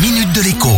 [0.00, 0.68] minute de l'écho.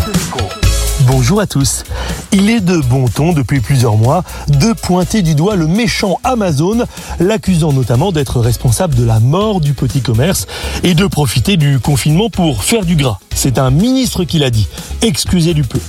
[1.07, 1.85] Bonjour à tous.
[2.33, 6.85] Il est de bon ton depuis plusieurs mois de pointer du doigt le méchant Amazon,
[7.19, 10.47] l'accusant notamment d'être responsable de la mort du petit commerce
[10.85, 13.19] et de profiter du confinement pour faire du gras.
[13.35, 14.69] C'est un ministre qui l'a dit.
[15.03, 15.81] Excusez du peu.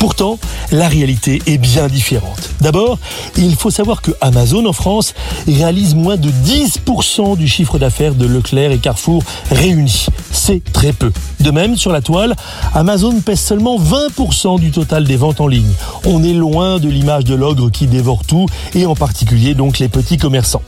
[0.00, 0.38] Pourtant,
[0.72, 2.48] la réalité est bien différente.
[2.62, 2.98] D'abord,
[3.36, 5.12] il faut savoir que Amazon en France
[5.46, 10.06] réalise moins de 10% du chiffre d'affaires de Leclerc et Carrefour réunis.
[10.32, 11.12] C'est très peu.
[11.40, 12.34] De même, sur la toile,
[12.74, 15.72] Amazon pèse seulement 20% du total des ventes en ligne.
[16.06, 19.88] On est loin de l'image de l'ogre qui dévore tout, et en particulier donc les
[19.88, 20.62] petits commerçants.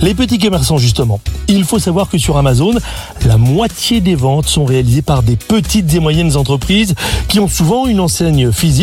[0.00, 1.20] Les petits commerçants justement.
[1.48, 2.72] Il faut savoir que sur Amazon,
[3.26, 6.94] la moitié des ventes sont réalisées par des petites et moyennes entreprises
[7.28, 8.77] qui ont souvent une enseigne physique,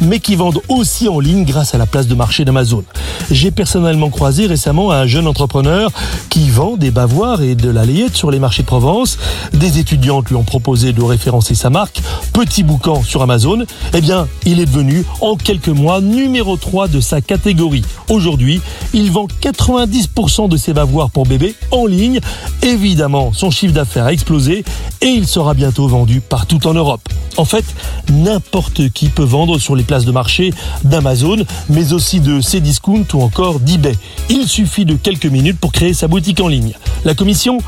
[0.00, 2.84] mais qui vendent aussi en ligne grâce à la place de marché d'Amazon.
[3.30, 5.90] J'ai personnellement croisé récemment un jeune entrepreneur
[6.28, 9.18] qui vend des bavoirs et de la layette sur les marchés de Provence.
[9.52, 12.00] Des étudiantes lui ont proposé de référencer sa marque,
[12.32, 13.64] Petit Boucan sur Amazon.
[13.94, 17.84] Eh bien, il est devenu en quelques mois numéro 3 de sa catégorie.
[18.08, 18.60] Aujourd'hui,
[18.92, 22.20] il vend 90% de ses bavoirs pour bébé en ligne.
[22.62, 24.64] Évidemment, son chiffre d'affaires a explosé
[25.00, 27.08] et il sera bientôt vendu partout en Europe.
[27.36, 27.64] En fait,
[28.10, 30.52] n'importe qui peut vendre sur les places de marché
[30.84, 33.96] d'Amazon, mais aussi de Cdiscount ou encore d'eBay.
[34.28, 36.74] Il suffit de quelques minutes pour créer sa boutique en ligne.
[37.04, 37.58] La commission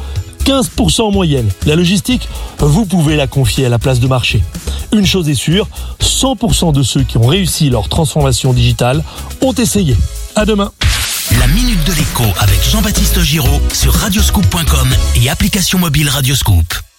[0.44, 1.48] 15% en moyenne.
[1.66, 4.42] La logistique, vous pouvez la confier à la place de marché.
[4.92, 5.68] Une chose est sûre,
[6.00, 9.02] 100% de ceux qui ont réussi leur transformation digitale
[9.40, 9.96] ont essayé.
[10.34, 10.72] À demain.
[11.38, 14.88] La minute de l'écho avec Jean-Baptiste Giraud sur radioscoop.com
[15.22, 16.91] et application mobile Radioscoop.